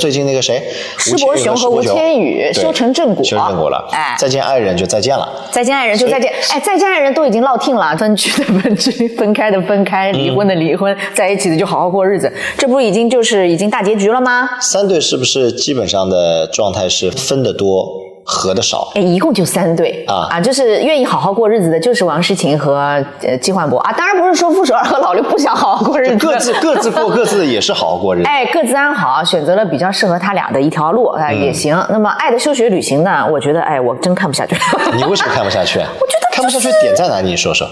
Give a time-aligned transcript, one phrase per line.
[0.00, 0.60] 最近那个谁，
[0.98, 3.88] 施伯雄和吴千语修成正果，修成正果了。
[3.92, 6.32] 哎，再见爱人就再见了，再见爱人就再见。
[6.50, 12.30] 哎，再见爱人都已经落听了，分居的分居，分开的分开，离婚的离婚，在一起的就好好过日子。
[12.58, 14.48] 这不已经就是已经大结局了吗？
[14.60, 18.03] 三对是不是基本上的状态是分的多？
[18.24, 22.76] 合的少，哎，一共就三对啊啊，就是愿意好好过日子的，就是王诗晴和
[23.22, 23.92] 呃季焕博啊。
[23.92, 28.26] 当然不是说傅首尔和老刘不想好好过日子，各自各自过 各自的也是好好过日子。
[28.26, 31.76] 哎，各自安好，选择了比较适合他俩的一条路，啊也行。
[31.90, 33.26] 那么爱的休学旅行呢？
[33.30, 34.56] 我觉得，哎，我真看不下去。
[34.96, 35.78] 你为什么看不下去？
[36.00, 37.28] 我觉得看不下去点在哪里？
[37.28, 37.66] 你说说。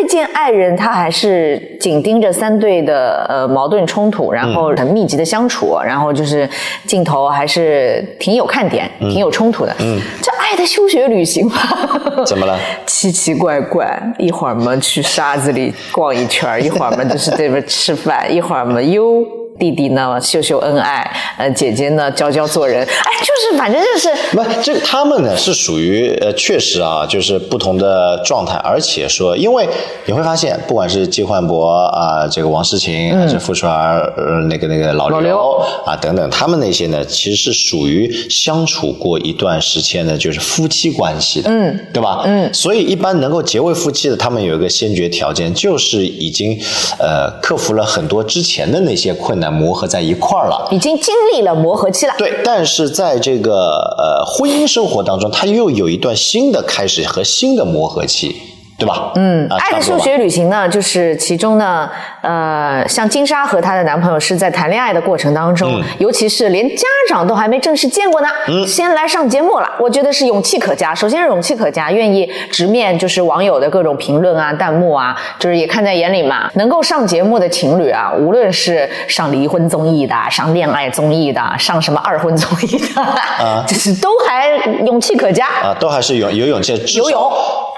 [0.00, 6.48] 再见爱人，他还是紧盯着三对的呃矛盾冲突，然后很密集的相处，然后就是
[6.86, 9.74] 镜头还是挺有看点，挺有冲突的。
[9.78, 11.56] 嗯，这爱的休学旅行吧？
[12.26, 12.58] 怎么了？
[12.86, 19.43] 奇奇怪怪，一会儿嘛去沙子里逛一圈一会儿嘛就是这边吃饭，一会儿嘛又。
[19.58, 21.08] 弟弟呢秀秀恩爱，
[21.38, 29.68] 呃，姐姐呢教教做人，哎，就是反正就是，不，这他们呢是属于呃，确实啊，就是不同的状态，而且说，因为
[30.06, 42.22] 你会发现，不管是季焕博啊，这个王诗晴，还是傅首尔，呃，那个那个老刘啊等等，他们那些呢，其实是属于相处过一段时间的，就是夫妻关系的，嗯，对吧？
[42.26, 46.58] 嗯，所以一般能够结为夫妻的，他们有一个先决条件，就是已经
[46.98, 49.43] 呃克服了很多之前的那些困难。
[49.50, 52.14] 磨合在一块儿了，已经经历了磨合期了。
[52.18, 58.36] 对，但是在这个呃婚姻生活当中，他又有一段新的开始和新的磨合期。
[58.76, 59.12] 对吧？
[59.14, 61.88] 嗯，爱的数学旅行呢，就是其中呢，
[62.22, 68.28] 呃，像金莎和她的男朋友是在谈恋爱的过程当中，尤其是连家长都还没正式见过呢，
[68.66, 69.70] 先来上节目了。
[69.78, 70.92] 我觉得是勇气可嘉。
[70.94, 76.50] 首先是勇气可嘉，愿意直面就是网友的各种评论啊、弹幕啊，就是也看在眼里嘛。
[76.54, 84.48] 能够上节目的情侣啊，无论是上离婚综艺的、上恋爱综艺的、上什么二婚综艺的，啊， 就是都还
[84.84, 87.32] 勇气可嘉啊，都还是有有勇气游泳。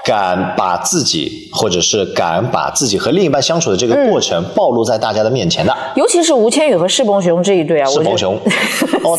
[0.07, 8.39] 敢把自己，或者是敢把自己和另一半相处的这个过程暴露在大家的面前的，尤其是吴千语和施伯雄这一对啊，施伯雄，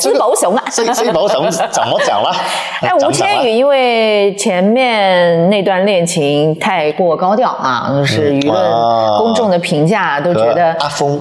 [0.01, 0.83] 施伯雄啊，施
[1.13, 2.35] 伯雄怎么讲了？
[2.81, 11.21] 哎，吴千语因为前面那段恋情太过高调啊，是舆论公众的评价都觉得阿峰。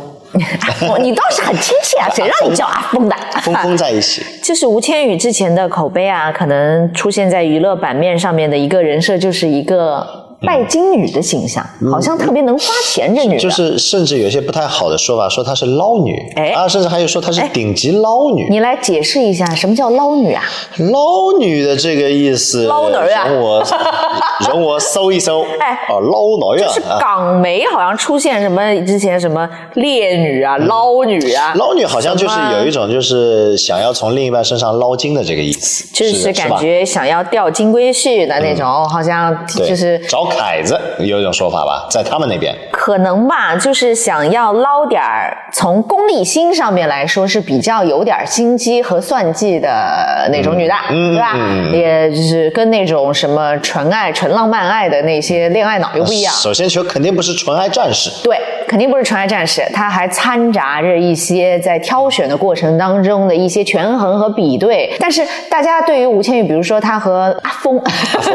[1.00, 3.16] 你倒是很亲切啊，谁让你叫阿峰的？
[3.42, 10.27] 峰峰在一起， 就是吴千语之前的口碑啊，可能出现在娱乐版面上面的一个人设，就是一个。
[10.40, 13.40] 拜金女的形象，好像特别能花钱，这女的。
[13.40, 18.48] 就是甚至有些不太好的说法，说她是捞女，哎，啊，甚至还有说她是顶级捞女。
[18.50, 20.44] 你来解释一下，什么叫捞女啊？
[20.78, 23.28] 捞女的这个意思，捞女啊！
[23.28, 23.64] 容我
[24.52, 26.68] 容我搜一搜，哎，哦，捞女啊！
[26.68, 40.27] 就是港媒好像出现什么之前什么烈女啊、捞女啊，捞女好像就是有一种就是想要从另一半身上捞金的这个意思，就是感觉想要钓金龟婿的那种，好像就是找。
[40.30, 51.36] 凯子有一种说法吧，在他们那边可能吧，就是想要捞点儿，从功利心上面来说是比较有点心机和算计的那种女的，对吧？
[51.74, 56.34] 也就是跟那种什么纯爱、纯浪漫爱的那些恋爱脑又不一样。
[56.34, 64.96] 首先，球肯定不是纯爱战士，对，肯定不是纯爱战士，他还掺杂着一些在挑选的过程当中的一些权衡和比对。
[65.00, 67.82] 但是，大家对于吴千语，比如说他和阿峰，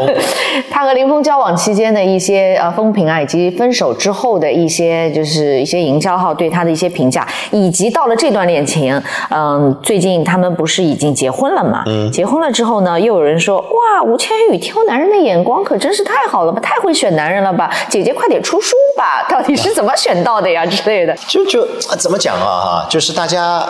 [0.69, 1.82] 他和林峰交往期间。
[1.83, 11.83] 间的一些呃风评啊，以及分手之后的一些就是一些营销号对他的一些评价，以及到了这段恋情，嗯，最近他们不是已经结婚了嘛？
[11.87, 17.69] 嗯，结婚了之后呢，又有人说哇，吴千语挑男人的眼光可真是太好了吧，太会选男人了吧？
[17.89, 21.13] 姐姐快点出书吧，到底是怎么选到的呀之类的？
[21.27, 21.67] 就就
[21.97, 23.67] 怎么讲啊哈，就是大家。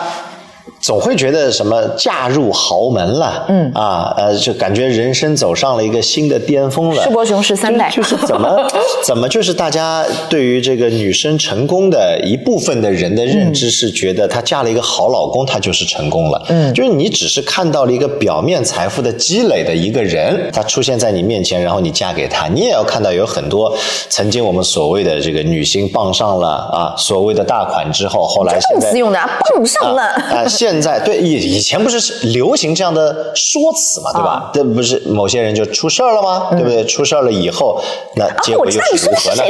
[0.84, 7.02] 总会觉得什么嫁入豪门了，嗯啊呃，就感觉人生走上了一个新的巅峰了。
[7.02, 8.54] 世伯雄是三代，就是怎么
[9.02, 16.44] 怎么就是大家对于这个女生成功的一部分的人的认知是觉得她嫁了一个好老公，她就是成功了。
[16.50, 23.74] 嗯，就是你只是看到了一个表面财富的积累的一个人，他出现在你面前，然后你嫁给他，你也要看到有很多
[24.10, 30.73] 曾经我们所谓的这个女星傍上了啊所谓的大款之后，后来动词用的傍上了啊现。
[30.74, 34.50] 现在对以以前不是流行这样的说辞嘛，对吧？
[34.52, 36.48] 这不是某些人就出事儿了吗？
[36.50, 36.84] 对不对？
[36.84, 37.80] 出事儿了以后，
[38.16, 39.42] 那结果又是如何呢？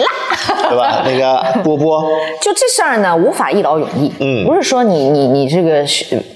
[0.68, 1.02] 对吧？
[1.06, 2.02] 那个波波，
[2.40, 4.12] 就这事儿呢，无法一劳永逸。
[4.20, 5.84] 嗯，不是说你你你这个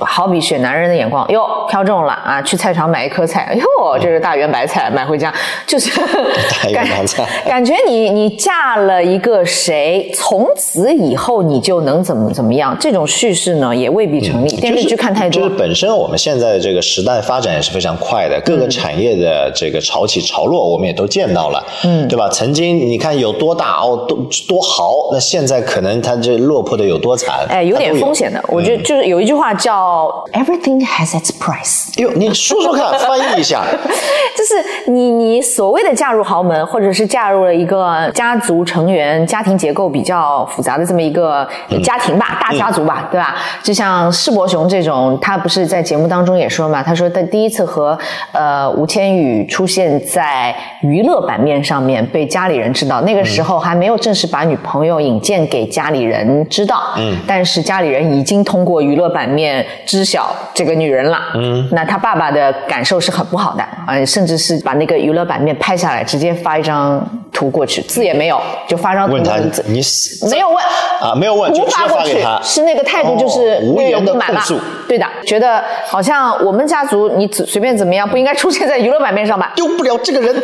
[0.00, 5.32] 好比选男人的眼光，哟，挑中了啊，去菜场买一颗菜，哟，这是大圆白菜，买回家
[5.67, 5.90] 就是
[6.62, 12.76] 大圆白菜，感觉你你嫁了一个谁，从此以后你就能怎么怎么样？
[12.79, 14.49] 这种叙事呢，也未必成立。
[14.73, 22.29] 电视剧看太多，就是本身我们现在的这个时代发展也是非常快的，各个产业的这个潮起潮落，我们也都见到了，嗯，对吧？
[22.29, 24.19] 曾经你看有多大哦，多
[24.49, 28.43] 多豪，那现在可能它这落魄的有多惨，哎，有点风险的。
[28.49, 31.88] 我觉得就是有一句话叫 “everything has its price”。
[32.00, 33.64] 哟，你说说看，翻译一下，
[34.37, 41.47] 就是你你所谓的嫁入豪门，或者是嫁入了一个家族成员、家庭结构比较复杂的这么一个
[41.82, 43.37] 家庭吧，大家族吧，对吧？
[43.62, 47.99] 就像世博雄这种，他不是在节目当中也说嘛，他说他第一次和
[48.33, 69.83] 呃吴千语出现在娱乐版面上面，被家里人知道，那个时候还没有正式把女朋友引荐给家里人知道，嗯，但是家里人已经通过娱乐版面知晓这个女人了，嗯，那他爸爸的感受是很不好的，啊，甚至是把那个娱乐版面拍下来，直接发一张图过去，字也没有，就发张图问他，你
[70.31, 70.57] 没有问
[71.01, 79.52] 啊，没有问，就无法过去，是那个态度就是无言的不满了控诉，对的，觉得好像我们家族你随随便怎么样，不应该出现在娱乐版面上吧？
[79.55, 80.35] 丢不了这个人，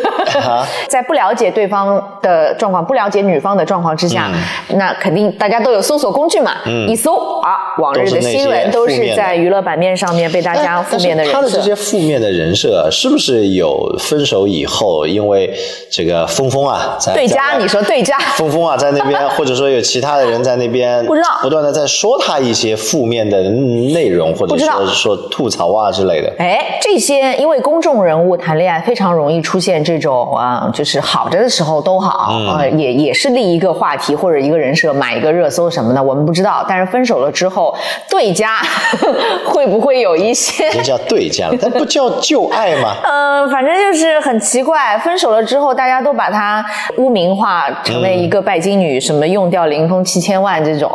[0.47, 4.29] 啊 在不了解对方的状况、不了解女方的状况之下，
[4.69, 4.77] 嗯。
[4.77, 6.57] 那肯定大家都有搜索工具嘛，
[6.87, 11.65] 一搜啊，往日的新闻都是在娱乐版面上面被大家负面的人但是他的这。
[11.65, 15.51] 些负面的人设，是不是有分手以后，因为
[15.89, 21.27] 这个峰峰啊，在对家，你说对家，峰峰啊，在那边， 或者说有其他的人在那边，不知道。
[21.41, 26.33] 不断的在说他一些负面的内容，或者说说吐槽啊之类的。
[26.37, 36.65] 哎，这些因为公众人物谈恋爱非常容易出现这种啊、就是好着的时候都好，嗯呃，也也是立一个话题或者一个人设，买一个热搜什么的，我们不知道。
[36.67, 37.75] 但是分手了之后，
[38.09, 38.57] 对家
[39.45, 40.69] 会不会有一些？
[40.73, 42.95] 这叫对家了，那不叫旧爱吗？
[43.03, 46.65] 呃， 反正就是很奇怪，分手了之后，大家都把她
[46.97, 50.89] 污名化，成为一个拜金女，什么用掉林峰七千万这种。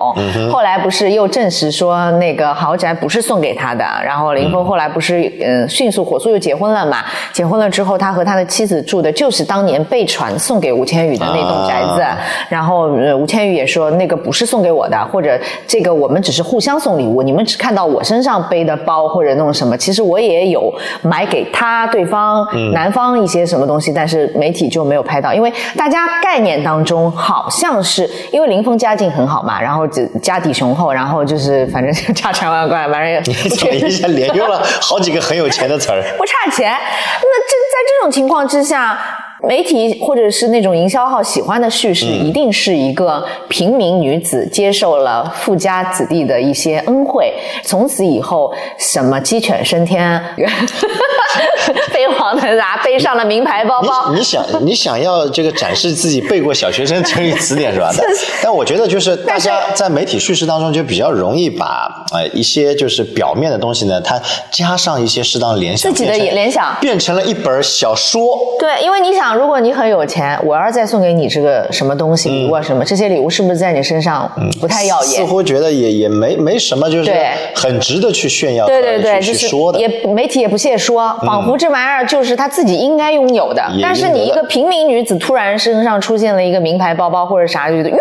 [0.51, 7.05] 后来不是又证实说那个豪宅不是送给他的，然后林峰后来不是嗯、呃迅速火速又结婚了嘛？
[7.33, 12.19] 结婚了之后，他和他的妻子住的就是当年被传送给吴千语的那栋宅子，啊。
[12.49, 36.03] 然后呃吴千语也说那个不是送给我的，或者这个我们只是互相送礼物，你们只看到我身上背的包或者那种什么，其实我也有买给他对方、男方一些什么东西，但是媒体就没有拍到，因为大家概念当中好像是因为林峰家境很好嘛，然后就家底雄厚，然后就是反正就家财 万贯，反正你怎么一下连用了好几个很有钱的词儿？
[36.17, 36.71] 不差钱。
[36.73, 38.99] 那这在这种情况之下，
[39.43, 47.33] 媒体或者是那种营销号喜欢的叙事，一定是一个平民女子接受了富家子弟的一些恩惠，
[47.65, 50.23] 从此以后什么鸡犬升天，
[51.91, 54.11] 飞黄腾达，背上了名牌包包。
[54.13, 57.91] 你你想你想要这个展示自己背过小学生成语词典是吧？
[57.97, 58.07] 但
[58.43, 64.21] 但我觉得就是大家在媒体叙事当中就比较容易把呃一些就是表面的东西呢，它
[64.51, 68.39] 加上一些适当联想，自己的联想变成了一本小说。
[68.59, 74.31] 对，因为你想，如果你很有钱，我要是再送给你这个什么东西礼物啊什么，这些礼物是不是在你身上
[74.61, 75.07] 不太耀眼？
[75.07, 79.79] 似乎觉得也也没没什么，就是对很值得去炫耀和对对对，去就是说的。
[79.79, 83.63] 嗯也媒体也不屑说，仿佛这玩意儿就是他自己应该拥有的。
[83.75, 87.97] 也但是你一个平民女子突然身上出现了一个名牌包包或者啥，就觉得哟，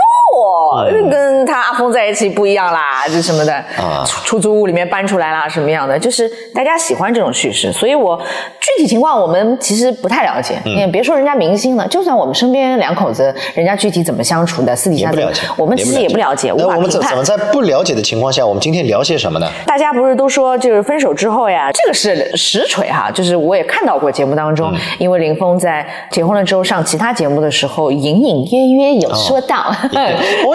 [0.90, 7.72] 嗯跟他阿峰在一起不一样啦， 就什么的，啊出出租屋里面搬出来啦，什么样的，就是大家喜欢这种叙事。
[7.72, 8.18] 所以我
[8.60, 17.24] 具体情况我们其实不太了解，嗯你也别说人家明星了，就算我们身边两口子，人家具体怎么相处的，私底下怎么我们其实也不了解，我们怎怎么。
[17.24, 19.48] 在不了解的情况下，我们今天聊些什么呢？
[19.66, 29.76] 大家不是都说就是分手之后呀，这个是实锤哈，就是我也看到过节目当中，嗯因为林峰在结婚了之后上其他节目的时候，隐隐约约有说到，哦，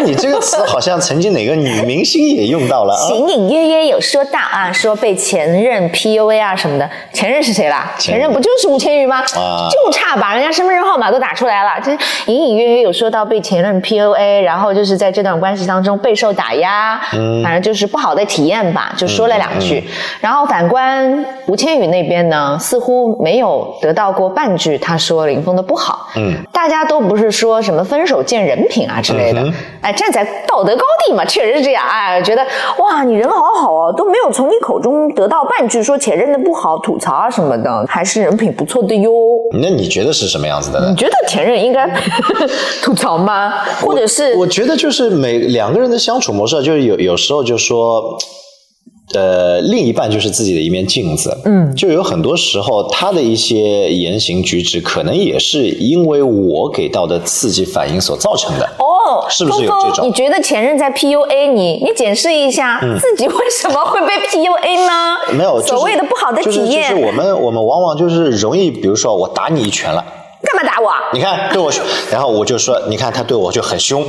[0.04, 3.10] 你这个词好像曾经哪个女明星也用到了啊。
[3.14, 7.92] 隐隐约约有说到啊，说被前任 PUA 啊什么的，前任是谁啦？
[7.98, 8.32] 前任。
[8.32, 9.20] 不就是吴千语吗？
[9.36, 9.68] 啊。
[9.70, 11.92] 就差把人家身份证号码都打出来了，这
[12.30, 17.42] 隐隐约约有说到被前任 PUA，然后就是在这段关系当中备受打压，嗯。
[17.42, 19.84] 反正就是不好的体验吧，就说了两句。
[20.20, 29.44] 然后反观吴千语那边呢，似乎没有得到过半句他说林峰的不好，嗯，大家都不是说什么分手见人品啊之类的，
[29.80, 32.42] 哎，站在道德高地嘛，确实是这样，哎，觉得
[32.78, 39.10] 哇，你人好好哦，都没有从你口中得到半句说前任的不好、吐槽啊什么的，还是人品不错的哟。
[39.60, 40.96] 那你觉得是什么样子的呢你？
[40.96, 41.88] 觉得前任应该
[42.82, 43.52] 吐槽吗？
[43.82, 48.16] 或者是我觉得就是每两个人的相处模式啊，就是有有时候就说。
[49.12, 58.64] 呃，另一半就是自己的一面镜子，嗯，就有很多时候他的一些言行举止，可能也是因为我给到的刺激反应所造成的。
[58.78, 61.84] 哦，是不是有这种你觉得前任在 PUA 你？
[61.84, 65.36] 你解释一下、自己为什么会被 PUA 呢？
[65.36, 70.02] 没有就是所谓的不好的体验，就是就是我们我们往往就是容易，比如说我打你一拳了，
[70.42, 70.90] 干嘛打我？
[71.12, 71.70] 你看对我，
[72.10, 74.02] 然后我就说，你看他对我就很凶，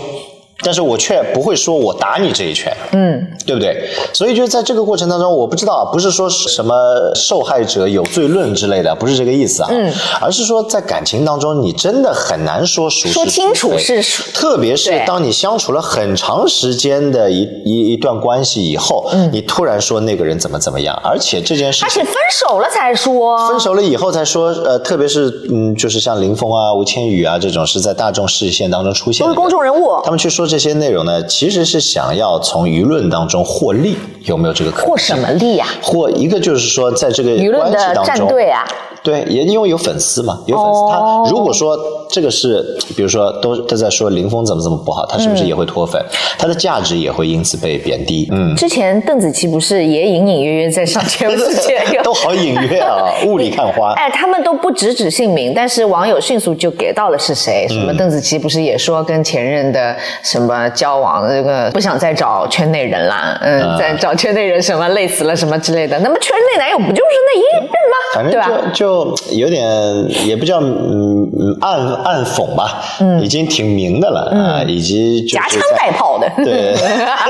[0.63, 3.89] 但是我却不会说我打你这一拳，嗯，对不对？
[4.13, 6.73] 所以就在这个过程当中，我不知道啊，不是说什么
[7.13, 19.29] 受害者有罪论之类的，不是这个意思啊，嗯，而是说在感情当中，你真的很难说说清楚是孰特别是当你相处了很长时间的一一一段关系以后，嗯。
[19.33, 29.99] 你突然说那个人怎么怎么样，而且这件事情而且分手了才说，分手了以后才说，呃，特别是嗯，就是像林峰啊、吴千语啊这种是在大众视线当中出现的，都是公众人物。
[30.03, 34.87] 他们去说这些内容呢，其实是想要从舆论当中获利，有没有这个可能？
[34.87, 38.65] 获什么利呀、获一个就是说，在这个舆论当中，站队啊，
[39.05, 40.79] 对，也因为有粉丝嘛，有粉丝。
[40.79, 41.77] 哦他如果说
[42.09, 42.63] 这个是，
[42.95, 46.03] 比如说都都在说林峰怎么怎么不好，他是不是也会脱粉？
[46.37, 48.27] 他的价值也会因此被贬低。
[48.31, 53.93] 嗯，之前邓紫棋不是也隐隐约约在上节目 之前有都好隐约啊， 雾里看花。
[53.93, 57.67] 哎，他们都不直指姓名，但是网友迅速就给到了是谁。
[57.67, 65.99] 什么嗯邓紫棋不是也说跟前任的什么交往，这个不想再找圈内人啦，嗯，啊再找圈内人什么累死了什么之类的。
[65.99, 67.69] 那么圈内男友不就是那一任吗？
[68.13, 68.71] 反正对吧？
[68.73, 69.65] 就就有点，
[70.25, 72.81] 也不叫嗯嗯暗暗讽吧，
[73.21, 76.73] 已经挺明的了啊，以及夹枪带炮的，对，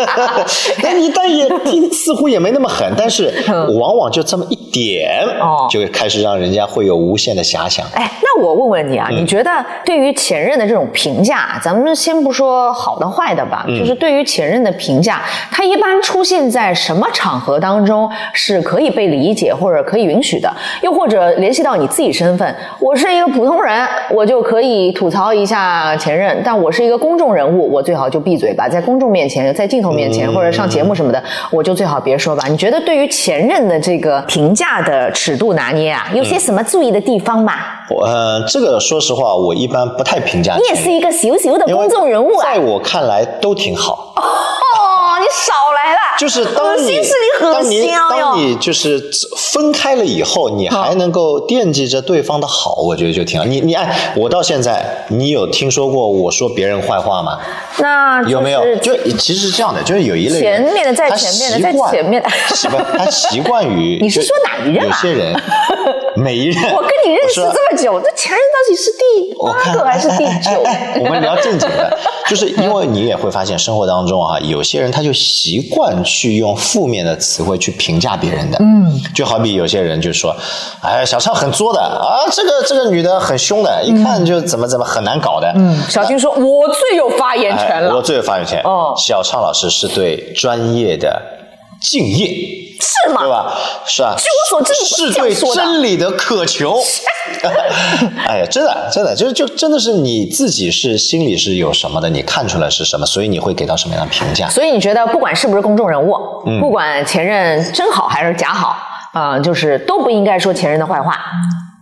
[0.83, 1.47] 但你但也
[1.91, 3.33] 似乎也没那么狠，但是
[3.79, 5.67] 往往就这么一点，嗯哦。
[5.69, 7.85] 就开始让人家会有无限的遐想。
[7.95, 8.99] 哎，那我问问你嗯。
[8.99, 9.49] 啊，你觉得
[9.83, 13.79] 对于前任的这种评价，咱们先不说好的坏的吧，嗯。
[13.79, 20.51] 就是对于前任的评价，他一般出现在什么场合当中是可以被理解或者可以允许的？
[20.81, 32.47] 又或者联系到你自己身份，我是一个普通人，我就可以吐槽一下前任，但我是一个公众人物，我最好就闭嘴吧，在公众面前，在镜头面前、或者上节目什么的，我就最好别说吧。
[32.49, 37.53] 你觉得对于前任的这个评价的尺度拿捏啊，有些什么注意的地方吗？
[37.89, 42.43] 我呃，这个说实话，我一般不太评价你也是一个小小的公众人物啊！
[42.43, 44.13] 在我看来都挺好。
[44.15, 46.99] 哦，你少来了， 就是当你
[47.41, 48.39] 当你当。
[48.39, 49.01] 你就是
[49.37, 53.45] 分开了以后，你还能够惦记着对方的好，我觉得就挺好。
[53.45, 57.37] 你你哎，我到现在，你有听说过我说别人坏话吗？
[57.79, 58.61] 那就是有没有？
[58.77, 65.33] 就其实是这样的，就是有一类人前面的在他前面的在习惯前面的 习惯他习惯于 你是就说哪一任啊有些人，
[66.15, 66.63] 每一任。
[66.73, 70.61] 我跟你认识这么久，这前任到底是第八个还是第九？
[70.63, 78.57] 哎哎哎我们聊正经的，就是因为你也会发现生活当中啊，有些人他就习惯去用负面的词汇去评价别人的。
[78.59, 80.35] 嗯，就好比有些人就说，
[80.81, 85.51] 哎，小畅很作的啊，这个这个女的很凶的，一看就怎么怎么很难搞的。
[85.55, 88.01] 嗯，小军说：“我最有发言权哎，我。
[88.01, 88.61] 最有发言权。
[88.63, 91.21] 哦小畅老师是对专业的
[91.81, 92.29] 敬业。
[92.79, 93.29] 是吗对？
[93.29, 93.53] 吧？
[93.85, 94.23] 是啊，据
[94.55, 96.81] 我所知你是对真理的渴求。
[98.27, 104.47] 哎呀，真的，真的，就就真的是你自己是心里是有什么的，你看出来是什么，所以你会给到什么样的评价。
[104.49, 106.15] 所以你觉得，不管是不是公众人物，
[106.45, 108.77] 嗯不管前任真好还是假好，
[109.13, 111.19] 啊、就是都不应该说前任的坏话。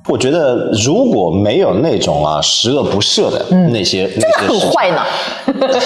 [0.09, 5.01] 我觉得如果没有那种啊十恶不赦的那些，那些坏呢，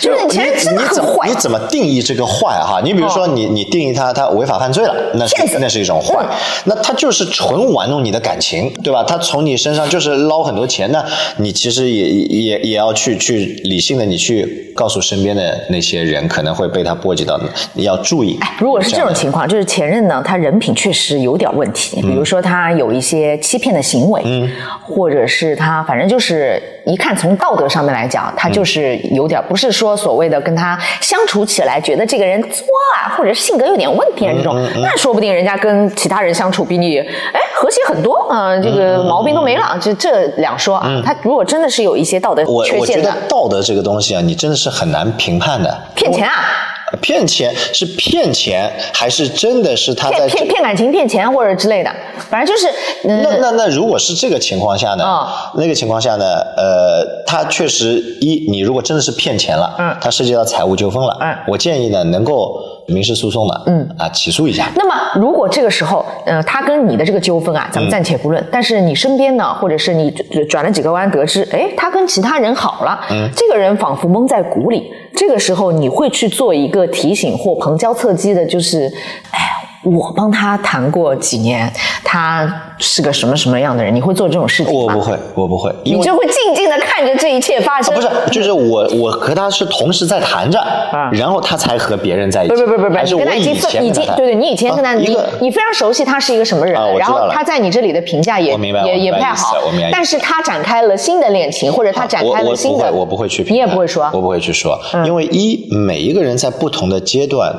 [0.00, 1.34] 就是前任真的你怎么你。
[1.44, 2.80] 怎么定义这个坏哈？
[2.82, 6.24] 你比如说你你定义他他违法犯罪了，那是那是一种坏，
[6.64, 9.04] 那他就是纯玩弄你的感情，对吧？
[9.04, 11.04] 他从你身上就是捞很多钱，那
[11.36, 17.38] 你其实也也也要去去理性的你去告诉身边的那些人，可能会被他波及到，
[17.74, 18.38] 你要注意。
[18.40, 24.50] 哎如果是这种情况，就是前任呢，他人品确实有点问题，比如说他有一些欺骗的行为，嗯，
[24.82, 32.64] 或者是他反正就是一看从道德上面来讲，他就是有点不是说所谓的跟他相处起来觉得这个人作
[32.96, 45.82] 啊，或者性格有点问题啊这种，那说不定人家跟其他人相处比你哎和谐很多，啊，这个毛病都没了，这这两说啊，他如果真的是有一些道德我我觉得缺陷的，道德这个东西啊，你真的是很难评判的。
[45.94, 46.63] 骗钱啊。
[46.96, 51.90] 骗钱是骗钱，还是真的是他在骗骗骗感情、骗钱或者之类的，
[52.30, 52.68] 反正就是，
[53.08, 55.04] 嗯，那那那如果是这个情况下呢？
[55.04, 56.24] 哦那个情况下呢？
[56.56, 64.68] 呃，他确实一，你如果真的是骗钱了，嗯他涉及到财务纠纷了，嗯我建议呢能够民事诉讼的，嗯啊起诉一下。
[64.76, 78.92] 那么，如果这个时候，呃，他跟你的这个纠纷啊，咱们暂且不论，但是你身边呢，或者是你转转了几个弯得知，哎，他跟其他人好了，嗯这个人仿佛蒙在鼓里，这个时候你会去做一个提醒或旁敲侧击的，就是，
[79.30, 79.40] 哎。
[79.84, 81.72] 我帮他谈过几年，
[82.02, 82.48] 他他
[82.78, 83.92] 是个什么什么样的人？
[83.92, 84.80] 你会做这种事情吗？
[84.84, 87.92] 我不会，我不会，你就会静静的看着这一切发生。
[87.92, 90.64] 啊不是，就是我我和他是同时在谈着，
[91.12, 92.54] 然后他才和别人在一起。
[92.54, 107.52] 不不不不不，还是跟他已经以前已经对对，你以前跟他你你非常熟悉他是一个什么人啊，然后他在你这里的评价也也也不太好我明白意思，但是他展开了新的恋情，或者他展开了新的，不会，我不会去评你也不会说嗯我不会去说，因为一每一个人在不同的阶段，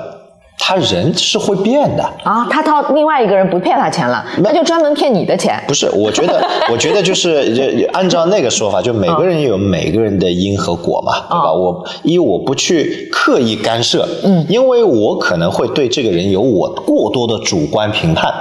[0.58, 2.04] 他人是会变的。
[2.24, 5.62] 啊，他到另外一个人不骗他钱了，那就专门骗你的钱。
[5.68, 11.54] 不是，我觉得， 我觉得就是呃按照那个说法，就每个人有每个人的因和果嘛，对吧？
[11.54, 18.34] 我一我不去刻意干涉，嗯，因为我可能会对这个人有我过多的主观评判。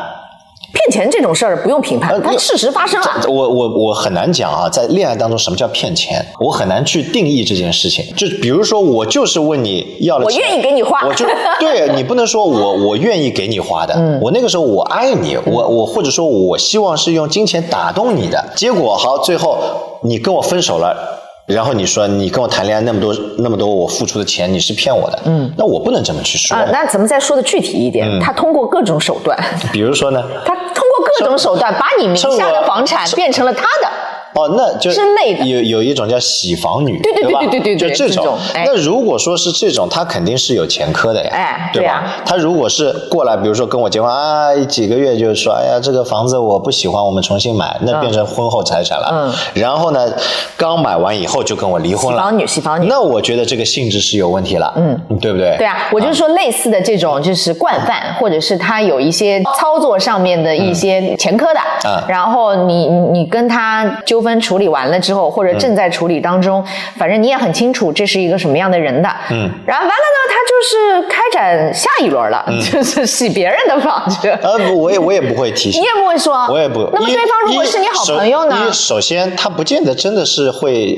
[0.74, 3.24] 骗钱这种事儿不用评判，呃它事实发生了。
[3.28, 8.04] 我我我很难讲啊，在恋爱当中什么叫骗钱，我很难去定义这件事情。
[8.16, 11.24] 就比如说，我就是问你要了钱，我愿意给你花我就
[11.58, 19.56] 对 你不能说我我愿意给你花的，嗯我那个时候我爱你，我我或者说我希望是用金钱打动你的，结果好最后
[20.02, 21.22] 你跟我分手了。
[21.46, 26.56] 然后你说你跟我谈恋爱那么多那么多我付出的钱你是骗我的，嗯，那我不能这么去说。
[26.56, 27.92] 啊，那咱们再说的具体一嗯。
[27.92, 29.38] 点，他通过各种手段，
[29.70, 33.88] 比如说呢，他通过各种手段把你名下的房产变成了他的。
[34.34, 41.38] 哦，那就之类的有有一种叫洗房女，对对对吧对对对对就这种那如果说是这种，他肯定是有前科的呀，对吧？
[41.38, 49.08] 哎对呀他如果是过来，比如说跟我结婚啊，几个月就说，哎呀，这个房子我不喜欢，我们重新买，那变成婚后财产了。
[49.12, 50.10] 嗯然后呢，
[50.56, 52.18] 刚买完以后就跟我离婚了。
[52.18, 55.56] 洗房女洗房女那我觉得这个性质是有问题了，嗯，对不对？
[55.58, 66.64] 对啊，我就说类似的这种就是惯犯，或者是他有一些操作上面的一些前科的，嗯然后你你你跟他纠纷处理完了之后，或者正在处理当中，
[66.96, 75.84] 反正你也很清楚这是一个什么样的人的，嗯，然后完了呢，他就是开展下一轮了，就是洗别人的房子，呃，不我也我也不会提醒你。
[75.84, 76.88] 也不会说，我也不。
[76.92, 78.72] 那么对方如果是你好朋友呢你？
[78.72, 80.94] 首先，他不见得真的是会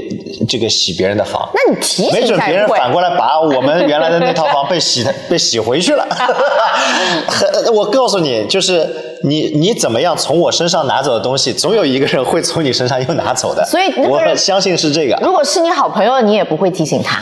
[0.48, 2.38] 这个洗别人的房，那你提醒没准。
[2.40, 6.06] 别人反过来把我们原来的那套房被洗的 被洗回去了。
[7.28, 13.64] 很我告诉你，就是你你怎么样从我身上拿走的东西，总有一个人会从你身上又拿走的。
[13.64, 15.18] 所以我相信是这个。
[15.22, 17.20] 如果是你好朋友，你也不会提醒他。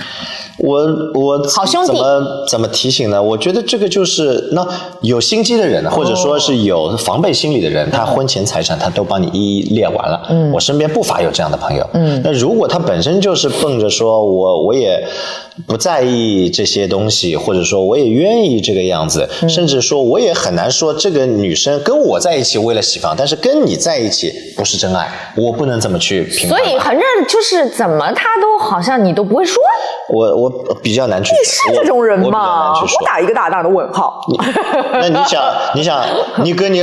[0.58, 3.20] 我我好兄弟怎么怎么提醒呢？
[3.20, 4.66] 我觉得这个就是那
[5.02, 10.26] 有心机的人，或者说是有防备心理的人，他婚前财产他都帮你一一列完了。
[10.30, 11.84] 嗯，我身边不乏有这样的朋友。
[11.94, 15.04] 嗯，那如果他本身就是奔着说我我也
[15.66, 26.58] 不在意这些东西，或者说我也愿意这个样子，甚至说我也很难说这个女生跟我在一起为了喜房，但是跟你在一起不是真爱，我不能这么去评判。
[26.58, 29.62] 所以反正就是怎么他都好像你都不会说，
[30.12, 30.43] 我我
[30.82, 31.38] 比较难去你。
[31.44, 32.72] 是这种人吗？
[32.80, 34.20] 我打一个大大的问号。
[34.92, 35.42] 那你想，
[35.74, 36.02] 你想，
[36.42, 36.82] 你跟你，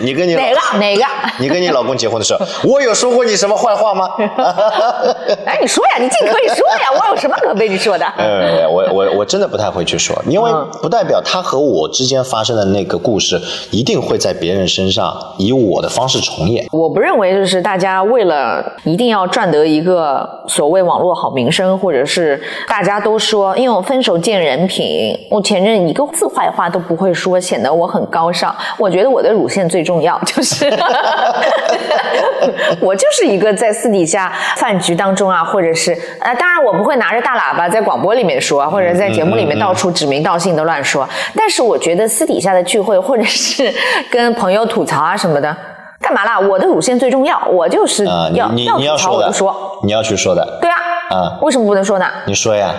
[0.00, 1.02] 你跟你哪个哪个？
[1.38, 4.08] 你跟你老公结婚的时候， 我有说过你什么坏话吗？
[5.44, 8.06] 哎，你说呀，你尽可以说呀，我有什么可被你说的？
[8.16, 13.40] 呃，我我我真的不太会去说，因为嗯不代表他和我之间发生的那个故事
[13.70, 16.66] 一定会在别人身上以我的方式重演。
[16.72, 28.54] 我不认为就是大家为了一定要赚得一个所谓网络好名声，或者是大家都说，因为我分手见人品，我前任一个字坏话都不会说，显得我很高尚。
[28.78, 30.66] 我觉得我的乳腺最重要，就是
[32.80, 43.72] 我就是一个在私底下饭局当中啊，或者是呃，当然我不会拿着大喇叭在广播里面说，或者在节目里面到处指名道姓的乱说，但是我觉得私底下的聚会或者是
[44.10, 45.56] 跟朋友吐槽啊什么的。
[45.98, 46.38] 干嘛啦？
[46.38, 50.76] 我的乳腺最重要，我就是啊、要、吐槽我就说，，你要去说的，对啊，
[51.10, 52.06] 啊为什么不能说呢？
[52.26, 52.70] 你说呀，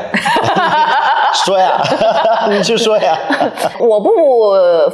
[1.45, 1.81] 说呀，
[2.49, 3.17] 你去说呀。
[3.79, 4.09] 我不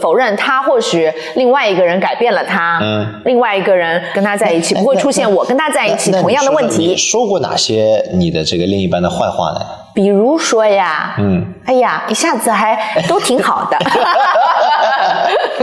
[0.02, 6.98] 否认他或许另外一个人改变了他，嗯另外一个人跟他在一起不会出现我跟他在一起同样的问题你。
[6.98, 9.62] 说过哪些你的这个另一半的坏话呢？
[9.96, 12.76] 比如说呀，嗯，哎呀，一下子还
[13.08, 13.78] 都挺好的。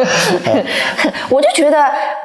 [1.30, 1.76] 我就觉得，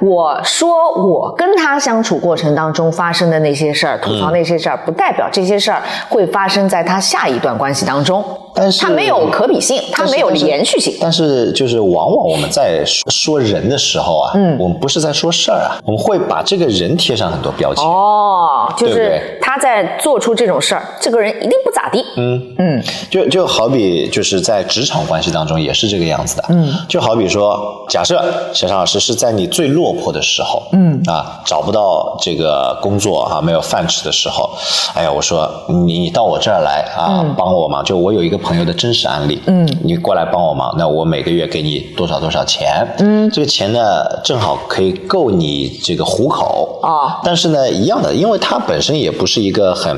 [0.02, 8.24] 我说我跟他相处过程当中发生的那些事儿，吐槽那些事儿，不代表这些事儿会发生在他下一段关系当中。
[8.58, 10.96] 但是它没有可比性，它没有连续性。
[11.02, 17.84] 但是就是往往我们在说说人的时候啊，嗯，我们不是在说事儿啊，我们会把这个人贴上很多标签。
[17.84, 22.02] 哦，就是他在做出这种事儿，这个人一定不咋地。
[22.16, 28.22] 嗯嗯就就好比就是在职场关系当中也是这个样子的，嗯，就好比说假设
[28.54, 31.02] 小常老师是在你最落魄的时候，嗯。
[31.06, 34.50] 啊，找不到这个工作啊，没有饭吃的时候，
[34.96, 46.80] 哎呀，我说你到我这儿来啊，帮我忙，就我有一个朋友的真实案例，嗯，你过来帮我忙，那我每个月给你多少多少钱，嗯，这个钱呢正好可以够你这个糊口。
[46.82, 47.22] 啊。
[47.24, 49.96] 但是呢，一样的，因为他本身也不是一个很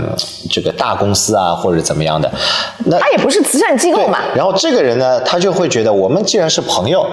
[0.49, 2.29] 这个大公司啊，或者怎么样的，
[2.85, 7.05] 那他也不是慈善机构嘛，然后这个人呢，他就会觉得我们既然是朋友，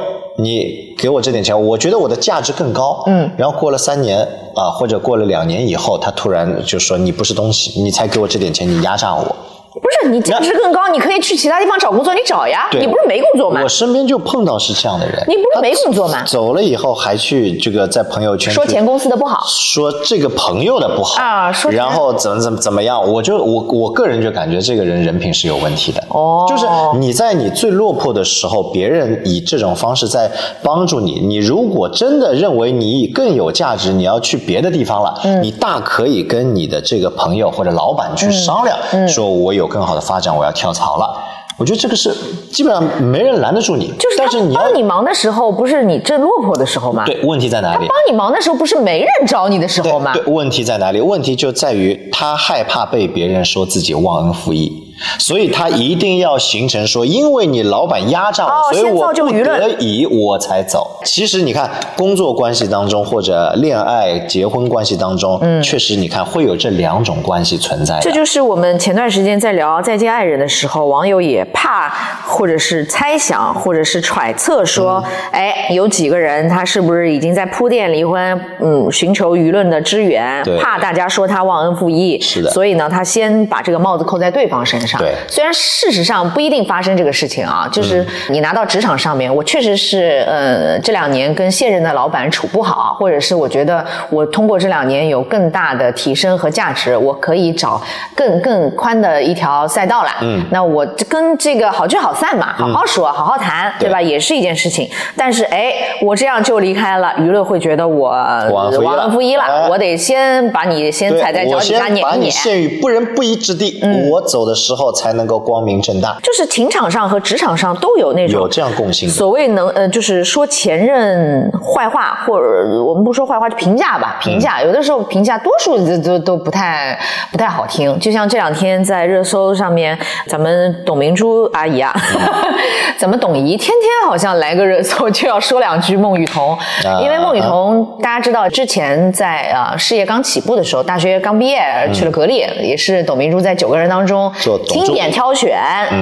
[0.45, 3.03] 你给我这点钱，我觉得我的价值更高。
[3.07, 3.31] 嗯。
[3.37, 4.21] 然后过了三年
[4.55, 9.35] 啊，或者过了两年以后，他突然就说你不是东西，你才给我这点钱，你压榨我。
[9.75, 13.69] 不是你价值更高，你可以去其他地方找工作，你找呀，你不是没工作吗我？
[13.69, 15.25] 身边就碰到是这样的人。
[15.27, 26.03] 你不是没工作吗走了以后还去这个在朋友圈说前公司的不好，说这个朋友的不好啊说然后怎么怎么怎么样，我就我我个人就感觉这个人人品是有问题的。
[26.11, 26.47] 哦。
[26.49, 26.67] 就是
[26.99, 30.31] 你在你最落魄的时候，别人以这种方式在
[30.63, 35.43] 帮助你，你如果真的认为你更有价值，你要去别的地方了，嗯。
[35.43, 39.09] 你大可以跟你的这个朋友或者老板去商量，嗯。
[39.09, 41.21] 说我有更好的发展，我要跳槽了。
[41.57, 42.13] 我觉得这个是
[42.53, 47.05] 基本上没人拦得住你，就是他但是你要帮你忙的时候，不是你正落魄的时候吗？
[47.07, 47.87] 对问题在哪里？
[47.87, 50.13] 帮你忙的时候，不是没人找你的时候吗？
[50.15, 51.01] 对，问题在哪里？
[51.01, 54.84] 问题就在于他害怕被别人说自己忘恩负义，
[55.19, 61.01] 所以他一定要形成说，因为你老板压榨我，哦所以我不得已我才走。
[61.05, 67.99] 其实你看，工作关系当中或者恋爱、结婚关系当中，嗯，确实你看会有这两种关系存在。
[68.01, 71.93] 这就是我们前段时间在聊《再见爱人》的时候，网友也怕，
[72.27, 84.84] 或者是猜想，或者是揣测说，嗯哎，有几个人他是不是已经在铺垫离婚，嗯，寻求舆论的支援对，怕大家说他忘恩负义，是的所以呢，他先把这个帽子扣在对方身上。
[84.99, 85.15] 对。
[85.27, 97.83] 虽然事实上不一定发生这个事情啊，就是你拿到职场上面，我确实是呃这两年跟现任的老板处不好，或者是我觉得我通过这两年有更大的提升和价值，我可以找
[98.15, 100.11] 更更宽的一条赛道了。
[100.21, 103.89] 嗯，那我跟这个好聚好散嘛，好好说，好好谈，对。
[103.89, 103.95] 吧？
[104.05, 104.91] 也是一件事情。
[105.17, 108.11] 但是哎，我这样就离开了，舆论会觉得我
[108.51, 109.69] 忘恩负义了。
[109.71, 112.33] 我得先把你先踩在脚底下先把你撵一撵。
[112.33, 119.15] 陷于不仁不义之地，我走的时候才能够光明正大，就是情场上和职场上都有那种有这样共性的。
[119.15, 126.99] 所谓能呃，就是说前任坏话，或者我们不说坏话，就评价吧，评价、有的时候评价多数都都都不太
[127.31, 127.99] 不太好听。
[127.99, 131.95] 就像这两天在热搜上面，咱们董明珠阿姨啊，
[132.99, 141.61] 咱们董姨天天好像来个热搜就要说两句孟雨桐，啊因为孟雨桐大家知道之前在呃事业刚起步的时候，大学刚毕业
[141.93, 144.31] 去了格力，也是董明珠在九个人当中
[144.67, 145.59] 经典挑选，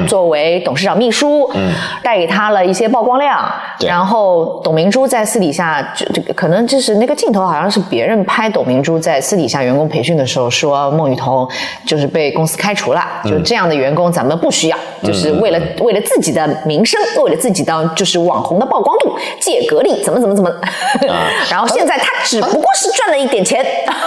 [0.06, 1.50] 作为董事长秘书，
[2.02, 3.50] 带给他了一些曝光量。
[3.78, 3.88] 对。
[3.88, 11.48] 然后董明珠在私底下，就这个可能就是那个镜头好像是别人拍董明珠在私底下员工培训的时候说孟雨桐
[11.86, 20.50] 就是被公司开除了，就这样的员工咱们不需要，就是为了为了自己的名声，为了自己的就是网红的曝光度，借格力怎么怎么怎么，
[21.50, 23.64] 然后现在他只不过是赚了一点钱，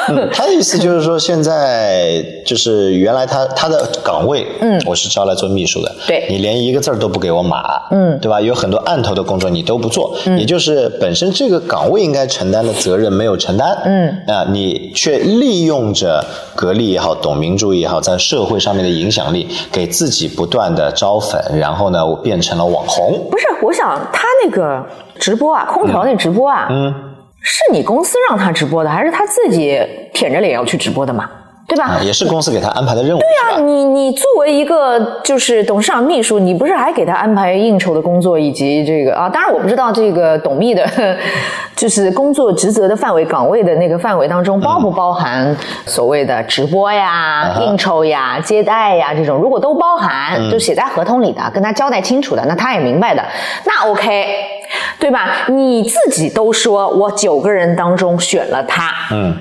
[0.10, 6.26] 嗯，他的意思就是说，现在就是原来他他的岗位，嗯，我是招来做秘书的，对。
[6.30, 8.40] 你连一个字儿都不给我码，嗯，对吧？
[8.42, 16.24] 有很多案头的工作你都不做，嗯，也就是本身这个岗位应该承担的责任没有承担，嗯，啊，你却利用着
[16.56, 24.84] 格力也好，董明珠也好，在社会上面的影响力，给自己不断的招粉，然后呢，我变成了网红，不是，我想他那个
[25.20, 26.94] 直播啊，空调那直播啊，嗯，
[27.42, 29.80] 是你公司让他直播的，还是他自己
[30.14, 31.30] 舔着脸要去直播的嘛？
[31.68, 31.86] 对吧？
[31.86, 39.28] 啊，也是公司给他安排的任务，对啊，你你作为一个就是董事长秘书，你不是还给他安排应酬的工作以及这个啊？
[39.28, 40.88] 当然我不知道这个董秘的，
[41.76, 45.56] 就是工作职责的范围、岗位的那个范围当中包不包含
[45.88, 49.38] 所谓的直播呀、哈应酬呀、接待呀这种。
[49.38, 53.24] 如果都包含，就写在合同里的，跟他交代清楚的，那他也明白的，
[53.66, 54.26] 那 OK。
[55.00, 55.30] 对吧？
[55.48, 59.36] 你自己都说我九个人当中选了他，嗯，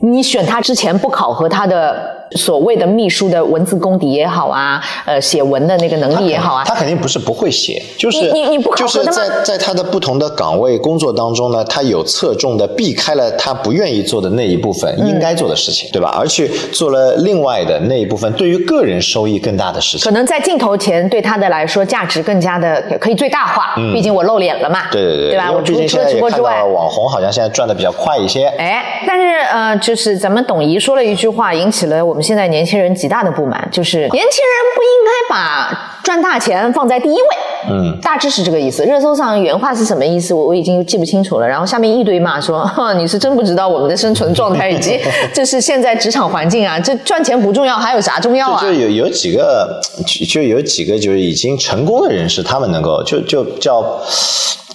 [0.00, 16.14] 你选他之前不考核他的所谓的秘书的文字功底也好啊，呃，写文的那个能力也好啊，他肯定不是不会写，就是你你你不考就是在在他的不同的岗位工作当中呢，他有侧重的避开了他不愿意做的那一部分嗯应该做的事情，对吧？
[16.18, 20.04] 而去做了另外的那一部分对于个人收益更大的事情。
[20.04, 25.50] 可能在镜头前对他的来说价值更加的可以最大化，毕竟我露脸了嘛，对对对，对吧？
[25.52, 28.46] 我除除了直播之外，网红好像现在赚的比较快一些。
[28.58, 34.26] 哎，但是呃，就是咱们董姨说了一句话，引起了我们现在年轻人极大的不满，就是年轻人
[34.74, 37.28] 不应该把赚大钱放在第一位。
[37.70, 38.84] 嗯，大致是这个意思。
[38.84, 41.46] 热搜上原话是什么意思，我我已经记不清楚了。
[41.46, 44.98] 然后下面一堆骂说， 你是真不知道我们的生存状态以及
[45.32, 48.60] 这是现在职场环境啊，这赚钱不重要，还有啥重要啊？
[48.60, 49.80] 就有有几个，
[50.28, 54.02] 就有几个就是已经成功的人士，他们能够就就叫。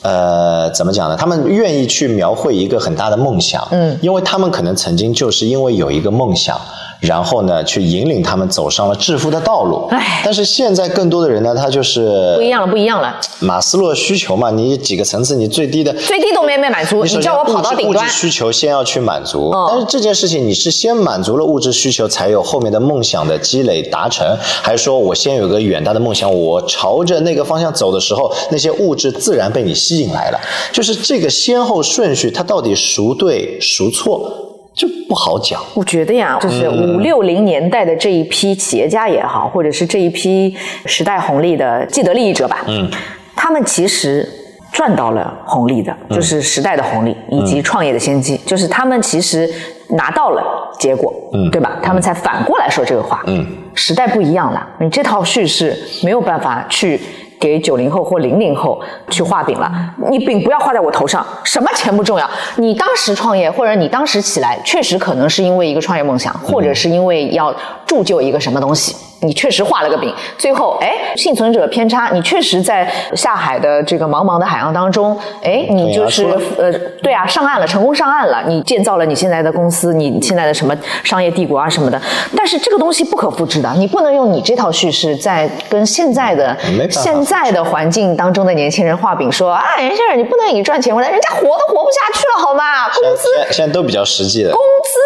[0.05, 1.15] 呃，怎么讲呢？
[1.15, 6.59] 他们愿意去描绘一个很大的梦想，嗯，因为他们可能曾经就是因为有一个梦想。
[7.03, 9.87] 然后呢，去引领他们走上了致富的道路。
[9.91, 13.19] 哎，但是现在更多的人呢，他就是不一样了，不一样了。
[13.39, 18.05] 马斯洛需求嘛，你几个层次，你最低的最低都没没满足，你叫我跑到顶端。
[18.05, 30.39] 物质需求先要去满足，但是这件事情你是先满足了物质需求，才有后面的梦想的积累达成，还是说我先有个远大的梦想，我朝着那个方向走的时候，那些物质自然被你吸引来了？
[30.71, 34.51] 就是这个先后顺序，它到底孰对孰错？
[34.73, 35.61] 就不好讲。
[35.75, 40.55] 我觉得呀，就是五六零年代的这一批企业家也好，或者是这一批
[40.85, 42.89] 时代红利的既得利益者吧，嗯，
[43.35, 44.27] 他们其实
[44.71, 49.49] 赚到了红利的，就是时代的红利以及创业的先机，就是他们其实
[49.89, 50.43] 拿到了
[50.79, 51.77] 结果，嗯，对吧？
[51.81, 56.99] 他们才反过来说这个话，嗯，时代不一样了，你这套叙事没有办法去。
[57.43, 59.69] 给九零后或零零后去画饼了，
[60.09, 61.25] 你饼不要画在我头上。
[61.43, 67.53] 什么钱不重要，你当时创业或者你当时起来，确实可能是因为一个创业梦想，或者是因为要
[67.85, 68.95] 铸就一个什么东西。
[69.23, 76.25] 你确实画了个饼，最后哎，幸存者偏差，你确实在下海的这个茫茫的海洋当中，哎，你就是
[76.57, 81.99] 呃，对啊，上岸了，成功上岸了，你建造了你现在的公司，你现在的什么商业帝国啊什么的。
[82.35, 86.57] 但是这个东西不可复制的，你不能用你这套叙事在跟现在的
[86.89, 92.89] 现在的环境当中的年轻人画饼，说啊，年轻人你不能以赚钱为来，人家活都活不下去了，好吗？
[92.93, 94.99] 工资现在都比较实际的，工资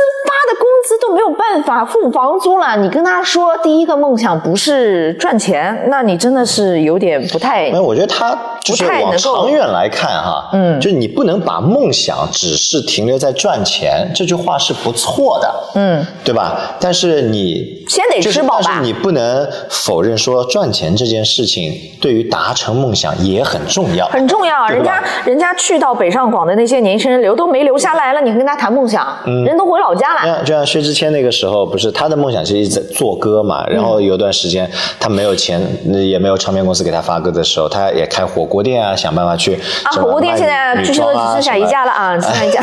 [1.13, 4.17] 没有办法付房租了，你跟他说第一个梦。
[4.17, 7.69] 想不是赚钱，那你真的是有点不太。
[7.69, 16.75] 那我觉得他就是往长远来看哈，嗯，就你不能把梦想只是停留在赚钱，这句话是不错的，嗯，对吧？
[16.79, 18.63] 但是你先得吃饱吧。
[18.65, 24.67] 但是你不能否认说赚钱这件事情对于达成梦想也很重要，很重要。
[24.69, 30.43] 人家人家去到北上广的那些年轻人留都没留下来了，你跟他谈梦想，嗯人都回老家了。
[30.43, 34.01] 就像薛之谦那个时候，不是他的梦想其实一直在做歌嘛，然后。
[34.07, 39.55] 有段时间他没有钱，也没有唱片公司给他发歌的时候，他也开火锅店啊，想办法去。
[39.83, 42.61] 啊，火锅店现在据说只剩下一家了啊，只剩下一家。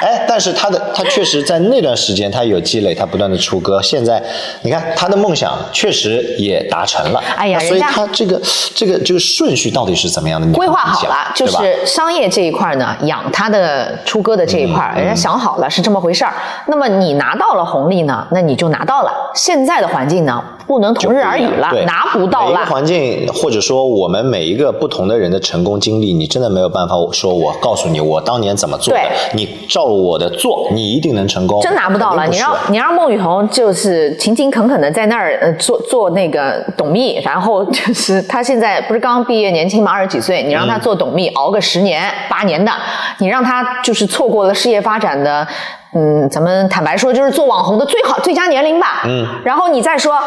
[0.00, 3.80] 哎，但是他的他确实在那段时间他有积累，他不断的出歌。
[3.80, 4.20] 现在
[4.62, 7.22] 你看他的梦想确实也达成了。
[7.36, 8.40] 哎呀，所以他这个
[8.74, 10.46] 这个这个顺序到底是怎么样的？
[10.52, 16.34] 规划好了，就是商业这一块呢，养他的出歌的这一块，人家想好了是这么回事儿。
[16.66, 19.12] 那么你拿到了红利呢，那你就拿到了。
[19.34, 20.42] 现在的环境呢？
[20.64, 22.60] 不能同日而语了，拿不到了。
[22.60, 29.00] 每个环境，或者说我们每一个不同的人的成功经历，你真的没有办法说，我告诉你我当年怎么做的，
[29.34, 31.60] 你照我的做，你一定能成功。
[31.60, 42.72] 真拿不到了，你让你让孟雨桐就是勤勤恳恳的在那儿呃做做那个董秘，然后就是他现在不是刚毕业年轻嘛，二十几岁，你让他做董秘熬个十年八年的，
[43.18, 45.46] 你让他就是错过了事业发展的。
[45.94, 49.02] 嗯，咱们坦白说，就是做网红的最好最佳年龄吧。
[49.04, 50.24] 嗯，然后你再说啊，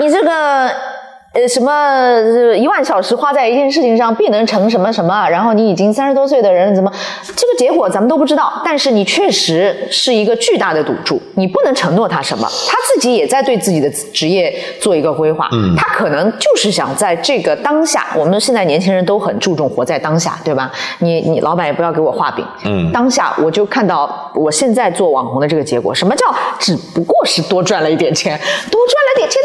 [0.00, 0.93] 你这个。
[1.34, 5.28] 呃，什么一万小时花在一件事情上必能成什么什么？
[5.28, 6.90] 然后你已经三十多岁的人，怎么
[7.34, 8.62] 这个结果咱们都不知道？
[8.64, 12.48] 但是你确实是一个巨大的赌注，你不能承诺他什么。
[12.68, 20.70] 他自己也在对自己的职业做一个规划，嗯，他可能就是想在这个当下，我们现在年轻人都很注重活在当下，对吧？
[21.00, 28.38] 你你老板也不要给我画饼，嗯，当下我就看到我现在做网红的这个结果，什么叫只不过是多赚了一点钱，
[28.70, 29.42] 多赚了点钱！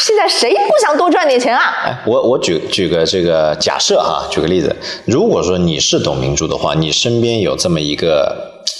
[0.00, 0.80] 现在谁不？
[0.80, 1.62] 想多赚点钱啊！
[1.84, 8.34] 哎，我我举举个这个假设哈，举个例子，如果说你是董明珠的话，你身边有这么一个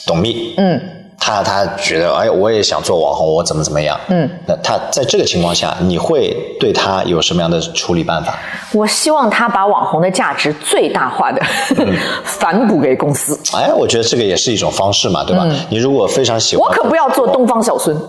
[0.07, 0.81] 董秘，嗯，
[1.19, 8.39] 他他觉得哎，我也想做网红，我怎么怎么样，嗯，那他在这个情况下，你会对他有什么样的处理办法？
[8.73, 11.43] 我希望他把网红的价值最大化的
[12.25, 13.39] 反哺给公司。
[13.55, 15.47] 哎，我觉得这个也是一种方式嘛，对吧？
[15.69, 17.95] 你如果非常喜欢，我可不要做东方小孙。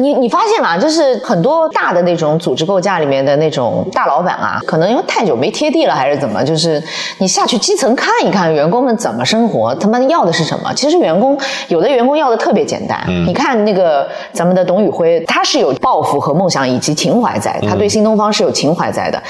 [0.00, 0.78] 你你发现吗？
[0.78, 6.42] 就是很多大的那种组织构架里面的那种大老板啊，可能因为太久没贴地了，还是怎么？
[6.42, 6.82] 就是
[7.18, 10.72] 你下去基层看一看，员工们怎么生活，他们要的是什么？
[10.74, 13.04] 其实员工有的员工要的特别简单。
[13.26, 19.22] 你看那个咱们的董宇辉，他是有抱负和梦想以及情怀在，他对新东方是有情怀在的。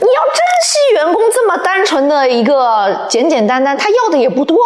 [0.00, 4.56] 你要珍惜员工这么单纯的一个简简单单，他要的也不多。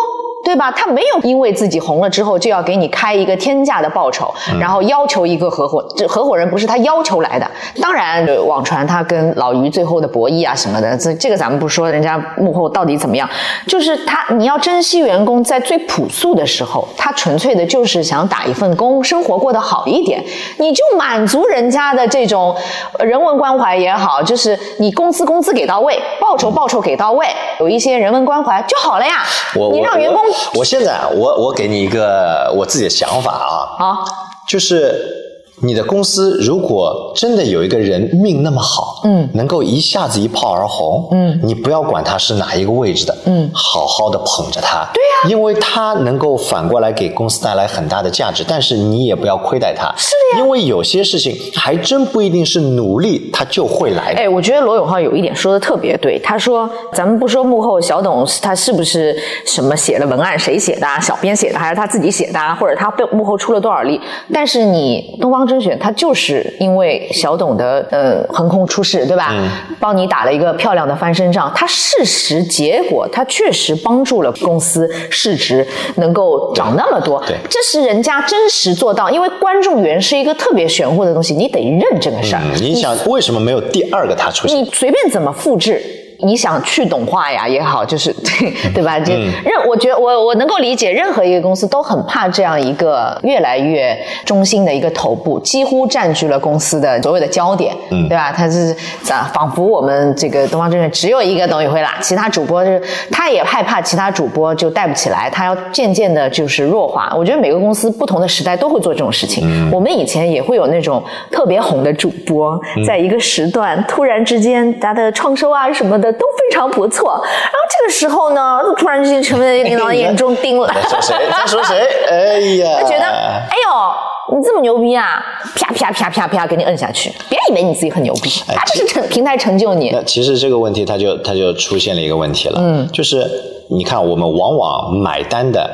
[0.45, 0.71] 对吧？
[0.73, 7.51] 他没有因为自己红了之后就要给你开一个天价的报酬，然后要求一个合伙，这合伙人不是他要求来的。
[7.81, 13.29] 当然，网传他跟老于最后的博弈啊什么的，这这个咱们不说，人家幕后到底怎么样？
[13.67, 20.23] 就是他，你要珍惜员工在最朴素的时候，他纯粹的就是想打一份工，生活过得好一点，
[20.59, 22.55] 你就满足人家的这种
[22.99, 27.27] 人文关怀也好，就是你工资工资给到位，报酬报酬给到位，
[27.61, 29.23] 有一些人文关怀就好了呀。
[29.55, 34.05] 我你让员工我我现在我我给你一个我自己的想法啊，好，
[34.49, 35.22] 就是
[35.65, 43.49] 你的公司如果真的有一个人命那么好，嗯，能够一下子一炮而红，嗯，你不要管他是哪一个位置的，嗯。
[43.55, 45.31] 好好的捧着他，对呀。
[45.31, 50.45] 因为他能够反过来给公司带来很大的价值，但是你也不要亏待他，是的呀。
[50.45, 54.13] 因为有些事情还真不一定是努力他就会来。
[54.13, 64.01] 的，哎，我觉得罗永浩有一点说的特别对，他说咱们不说幕后小董他是不是什么写了文案谁写的啊，小编写的还是他自己写的啊，或者他背幕后出了多少力，
[64.33, 69.29] 但是你东方甄选他就是因为小董的呃横空出世，对吧？
[69.33, 82.43] 嗯帮你打了一个漂亮的翻身仗，他事实结果他确实帮助了公司市值能够涨那么多，对这是人家真实做到，因为观众缘是一个特别玄乎的东西，你得认这个事儿。
[82.45, 84.57] 嗯，你想为什么没有第二个他出现？
[84.57, 85.83] 你随便怎么复制。
[86.23, 88.99] 你想去懂化呀也好，就是 对对吧？
[89.01, 98.33] 就嗯任我觉得我我能够理解，任何一个公司都很怕这样一个越来越中心的一个头部，几乎占据了公司的所有的焦点，嗯对吧？
[98.33, 107.13] 他是咋仿佛我们这个东方证券只有一个董宇辉啦，其他主播就是他也害怕其他主播就带不起来，他要渐渐的就是弱化。
[107.17, 109.43] 我觉得每个公司不同的时代都会做这种事情。
[109.47, 120.69] 嗯我们以前也会有那种特别红的主播，嗯在一个时段突然之间他的创收啊什么的都非常不错，然后这个时候呢，突然之间成为领导的眼中钉了。
[120.69, 121.17] 在说谁？
[121.31, 121.89] 在说谁？
[122.09, 125.23] 哎呀，他觉得，哎呦，你这么牛逼啊！
[125.57, 127.13] 啪啪啪啪啪，给你摁下去。
[127.29, 129.91] 别以为你自己很牛逼，哎他就是成平台成就你。
[129.91, 133.29] 那其实这个问题，它就它就出现了一个问题了，嗯，就是
[133.69, 135.69] 你看，我们往往买单的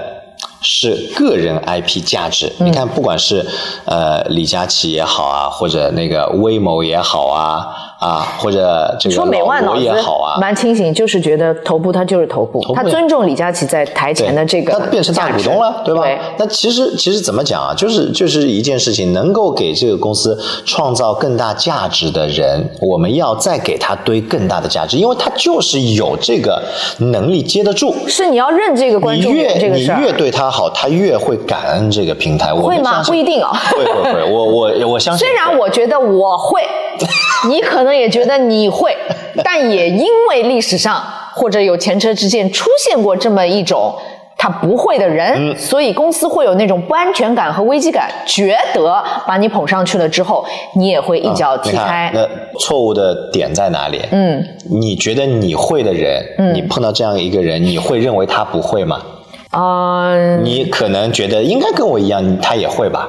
[0.61, 2.53] 是个人 IP 价值。
[2.59, 3.45] 嗯你看，不管是
[3.85, 7.69] 呃李佳琦也好啊，或者那个威某也好啊，
[7.99, 16.03] 啊，或者这个说美万老罗脑子也好啊，蛮清醒，就是觉得头部他就是头部，头部他尊重李佳琦在台前的这个他变成大股东了，对吧？
[16.03, 17.75] 对那其实其实怎么讲啊？
[17.75, 26.63] 就是就是一件事情，能够给这个公司创造更大价值的人，我们要再给他堆更大的价值，因为他就是有这个
[26.99, 27.93] 能力接得住。
[28.07, 30.01] 是你要认这个观你众越你缘这个事儿。
[30.01, 32.53] 越对他好，他越会感恩这个平台。
[32.53, 33.03] 我会吗？
[33.05, 33.49] 不一定哦。
[33.73, 35.19] 会会会，我我我相信。
[35.27, 36.63] 虽然我觉得我会，
[37.49, 38.97] 你可能也觉得你会，
[39.45, 41.03] 但也因为历史上
[41.35, 43.95] 或者有前车之鉴出现过这么一种。
[44.41, 50.45] 他不会的人，嗯所以公司会有那种不安全感和危机感，觉得把你捧上去了之后，
[50.77, 52.09] 你也会一脚踢开。
[52.15, 52.25] 那
[52.61, 54.01] 错误的点在哪里？
[54.13, 59.03] 嗯，你觉得你会的人，你碰到这样一个人，你会认为他不会吗？
[59.51, 63.09] 嗯你可能觉得应该跟我一样，他也会吧？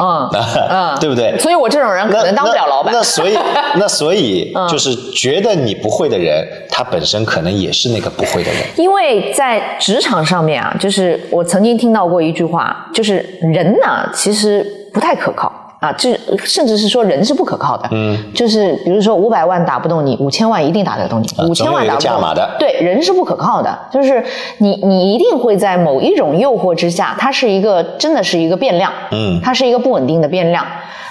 [0.00, 0.28] 嗯
[0.70, 1.36] 嗯，对不对？
[1.38, 2.92] 所以我这种人可能当不了老板。
[2.92, 3.38] 那那所以，
[3.78, 8.62] 那所以嗯就是觉得你不会的人，他本身可能也是那个不会的人。
[8.76, 16.10] 因为在职场上面啊，就是我曾经听到过一句话，就是人呢其实不太可靠啊，就
[16.44, 17.88] 甚至是说人是不可靠的。
[17.90, 24.22] 嗯，就是比如说五百万打不动你，五千万一定打得动你，啊五千万打不动总有价码的对，人是不可靠的，就是
[24.58, 30.64] 你你一定会在某一种诱惑之下，它是一个真的是一个变量，嗯它是一个不稳定的变量。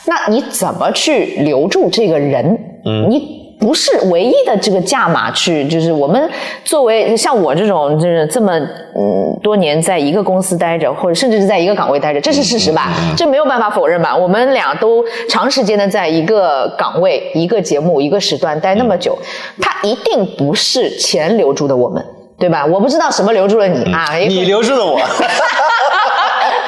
[0.06, 2.58] 那你怎么去留住这个人？
[2.86, 6.30] 嗯你不是唯一的这个价码去，就是我们
[6.64, 12.94] 作为像我这种就是这么嗯多年在一个公司待着，或者甚至是在一个岗位待着，这是事实吧？
[13.18, 14.16] 这没有办法否认吧？
[14.16, 19.18] 我们俩都长时间的在一个岗位、一个节目、一个时段待那么久，
[19.62, 22.04] 它一定不是钱留住的我们。
[22.40, 22.66] 对吧？
[22.66, 24.16] 我不知道什么留住了你啊！
[24.16, 24.98] 你留住了我，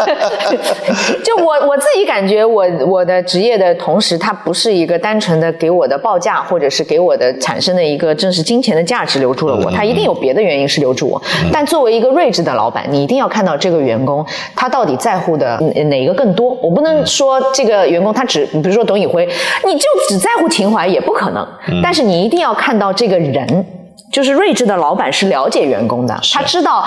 [1.24, 11.22] 就我我自己感觉我，我的职业的同时，它不是一个单纯的给我的报价，或者是给我的产生的一个正是金钱的价值留住了我，它一定有别的原因是留住我。
[11.52, 16.54] 但作为一个睿智的老板，你一定要看到这个员工他到底在乎的嗯哪一个更多。
[16.62, 19.28] 我不能说这个员工他只，比如说董宇辉，
[19.66, 21.48] 你就只在乎情怀也不可能。
[21.84, 23.66] 但是你一定要看到这个人。
[24.12, 26.84] 就是睿智的老板是了解员工的，他知道，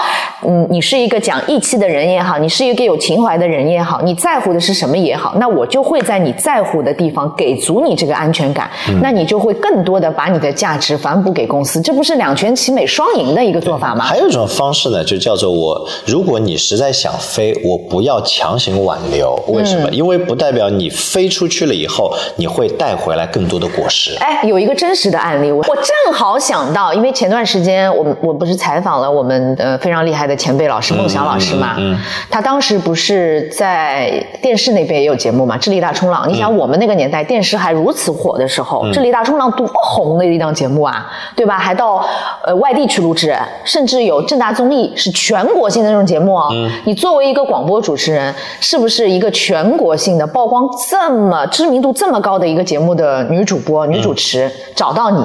[0.47, 8.71] 嗯，你是一个讲义气的人也好，你是一个有情怀的人也好，你在乎的是什么也好，那我就会在你在乎的地方给足你这个安全感，
[9.01, 14.05] 那你就会更多的把你的价值反哺给公司，这不是两全其美、双赢的一个做法吗？
[14.05, 19.89] 还有一种方式呢，就叫做我，如果你实在想飞，我不要强行挽留，为什么？
[19.91, 24.15] 因为不代表你飞出去了以后，你会带回来更多的果实。
[24.21, 27.15] 哎，有一个真实的案例，我我正好想到，因为。
[27.15, 31.77] 前段时间，我我不是采访了我们呃非常厉害的前辈老师孟祥老师嘛？
[31.79, 31.97] 嗯，
[32.29, 36.25] 他当时不是在电视那边也有节目嘛，《智力大冲浪》。
[36.27, 41.57] 你想，我们那个年代电视还如此火的时候，《智力大冲浪》多红的一档节目啊，对吧？
[41.57, 42.05] 还到
[42.45, 43.33] 呃外地去录制，
[43.65, 46.49] 甚至有正大综艺是全国性的那种节目啊。
[46.51, 55.25] 嗯，你作为一个广播主持人，是不是一个全国性的曝光这么知名度这么高的一个节目的女主播、女主持找到你，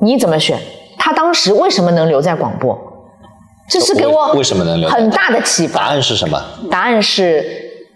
[0.00, 0.58] 你怎么选？
[1.04, 2.78] 他当时为什么能留在广播？
[3.68, 5.80] 这是给我为什么能留很大的启发。
[5.80, 6.40] 答案是什么？
[6.70, 7.44] 答案是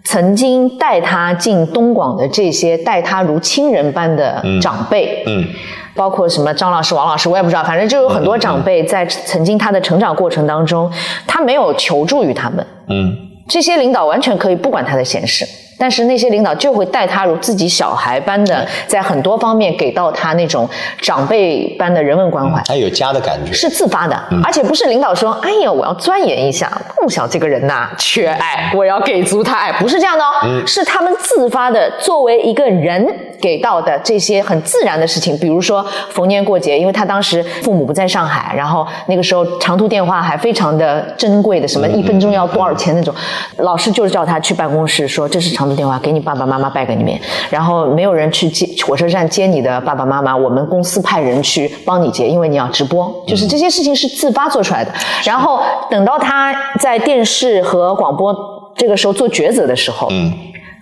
[0.04, 5.46] 曾经带他进东广的这些待他如亲人般的长辈，嗯，
[5.94, 10.90] 包括什么张老师、王老师，我也不知道，反正就有很多长辈在曾经他的成长过程当中，
[11.28, 15.46] 他没有求助于他们，嗯，这些领导完全可以不管他的闲事。
[15.78, 20.68] 但是那些领导就会待他如自己小孩般的，在很多方面给到他那种
[21.00, 26.70] 长辈般的人文关怀，他有家的感觉，是自发的，而且不是领导说：“哎呀，我要钻研一下
[27.00, 33.06] 孟晓这个人呐，缺爱，我要给足他爱。”不是这样的哦，是他们自发的，作为一个人
[33.40, 43.14] 给到的这些很自然的事情，比如说逢年过节，因为他当时父母不在上海，然后那个时候长途电话还非常的珍贵的，什么一分钟要多少钱那种，
[43.58, 45.76] 老师就是叫他去办公室说这是长途。
[45.76, 47.20] 电话给你爸爸妈妈拜个年，
[47.50, 54.90] 然后没有人去接火车站接你的爸爸妈妈，我们公司派人去帮你接，因为你要直播，就是这些事情是自发做出来的。
[55.22, 55.60] 然后
[55.90, 58.34] 等到他在电视和广播
[58.74, 60.32] 这个时候做抉择的时候，嗯。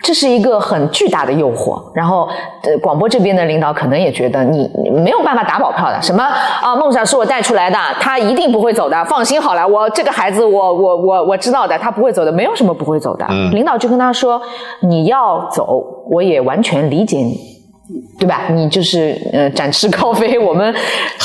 [0.05, 2.29] 这是一个很巨大的诱惑，然后
[2.63, 4.71] 呃，广播这边的领导可能也觉得你
[5.03, 13.27] 没有办法打保票的，什么啊，梦想是我带出来的，他一定不会走的，放心好了，我这个孩子，我我我我知道的，他不会走的，没有什么不会走的。
[13.53, 14.39] 领导就跟他说，
[14.81, 17.54] 你要走，我也完全理解你。
[18.19, 18.49] 对吧？
[18.51, 20.75] 你就是呃展翅高飞，我们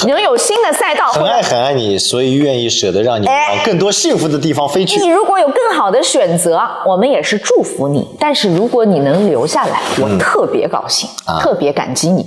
[0.08, 1.08] 能有新的赛道。
[1.08, 5.00] 很爱很爱你，所以愿意舍得让你往更多幸福的地方飞去。
[5.00, 8.06] 你如果有更好的选择，我们也是祝福你。
[8.20, 11.10] 但是如果你能留下来，我特别高兴，
[11.42, 12.26] 特别感激你。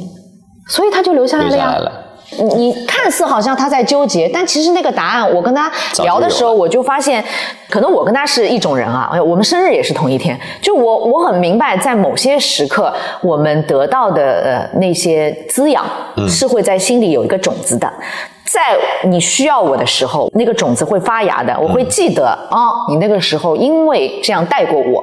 [0.69, 1.93] 所以他就留下来了呀。
[2.39, 5.71] 你你看似好像他在纠结，但其实那个答案，我跟他
[6.03, 7.25] 聊的时候，我就发现，
[7.69, 9.11] 可能我跟他是一种人啊。
[9.25, 14.23] 我们生日也是同一天，就我我很明白，在某些时刻，我们得到的
[14.73, 15.85] 呃那些滋养，
[16.29, 17.93] 是会在心里有一个种子的。
[18.53, 21.59] 在你需要我的时候，那个种子会发芽的。
[21.59, 25.03] 我会记得啊，你那个时候因为这样带过我，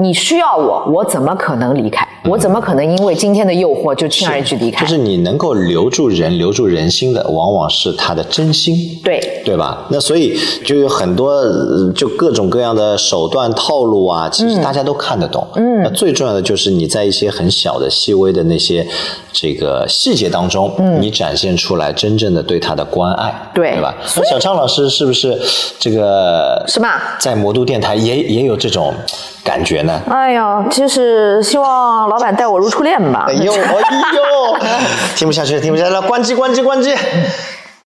[0.00, 2.04] 你需要我，我怎么可能离开？
[2.24, 4.84] 我怎么可能因为今天的诱惑就轻而易举离开？
[4.84, 9.86] 就是你能够留住人、留住人心的，往往是他的真心，对对吧？
[9.88, 11.40] 那所以就有很多
[11.94, 15.46] 就各种各样的手段套路啊，其实大家都看得懂。
[15.54, 18.86] 嗯，那最重要的就是你在一些很小的、细微的那些
[19.32, 23.94] 这个细节当中，嗯，你展现出来真正的对他的关爱，对对吧？
[24.16, 25.40] 那小畅老师是不是
[25.78, 27.16] 这个是吧？
[27.18, 28.94] 在魔都电台也也有这种
[29.44, 30.00] 感觉呢？
[30.10, 32.08] 哎呀，就是希望。
[32.08, 33.26] 老板待我如初恋吧。
[33.28, 34.58] 哎呦，哎呦，
[35.16, 36.94] 听不下去，听不下去了，关机，关机，关机。